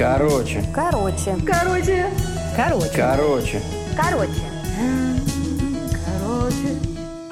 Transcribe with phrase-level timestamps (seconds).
[0.00, 0.64] Короче.
[0.74, 1.36] Короче.
[1.46, 2.06] Короче.
[2.56, 2.90] Короче.
[2.96, 3.62] Короче.
[3.94, 4.40] Короче.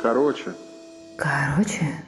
[0.02, 0.54] Короче.
[1.16, 2.04] Короче.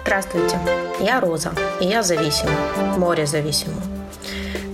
[0.00, 0.58] Здравствуйте,
[0.98, 2.50] я Роза, и я зависима,
[2.96, 3.80] море зависима.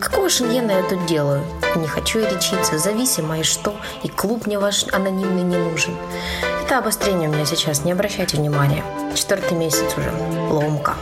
[0.00, 1.44] Какого шенгена я тут делаю?
[1.76, 3.76] Не хочу я лечиться, зависима и что?
[4.04, 5.94] И клуб мне ваш анонимный не нужен.
[6.64, 8.82] Это обострение у меня сейчас, не обращайте внимания.
[9.14, 10.10] Четвертый месяц уже,
[10.50, 10.94] ломка.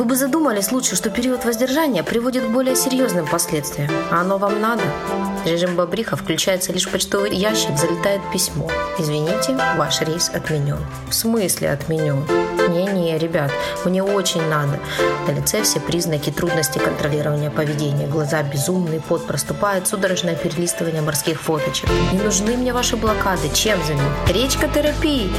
[0.00, 3.90] Вы бы задумались лучше, что период воздержания приводит к более серьезным последствиям.
[4.10, 4.82] А оно вам надо?
[5.44, 8.70] Режим бобриха включается лишь почтовый ящик, залетает письмо.
[8.98, 10.78] Извините, ваш рейс отменен.
[11.10, 12.24] В смысле отменен?
[12.70, 13.52] Не-не, ребят,
[13.84, 14.80] мне очень надо.
[15.28, 18.06] На лице все признаки трудности контролирования поведения.
[18.06, 21.90] Глаза безумные, пот проступает, судорожное перелистывание морских фоточек.
[22.14, 23.50] Не нужны мне ваши блокады.
[23.52, 24.04] Чем за ним?
[24.28, 25.30] Речка терапии.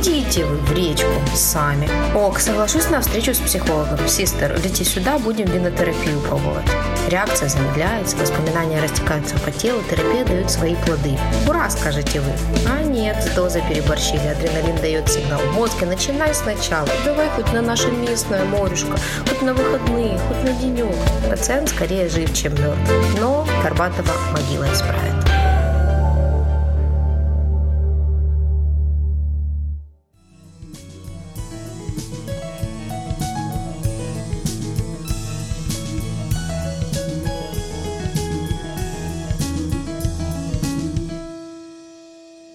[0.00, 1.86] Идите вы в речку сами.
[2.14, 3.98] Ок, соглашусь на встречу с психологом.
[4.08, 6.64] Систер, лети сюда, будем винотерапию пробовать.
[7.10, 11.18] Реакция замедляется, воспоминания растекаются по телу, терапия дает свои плоды.
[11.46, 12.32] Ура, скажете вы.
[12.66, 13.34] А нет, с
[13.68, 14.26] переборщили.
[14.26, 16.88] Адреналин дает сигнал в мозг и начинай сначала.
[17.04, 18.96] Давай хоть на наше местное морюшко,
[19.28, 20.96] хоть на выходные, хоть на денек.
[21.28, 22.90] Пациент скорее жив, чем мертв.
[23.20, 25.49] Но Горбатова могила исправит.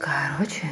[0.06, 0.70] Короче,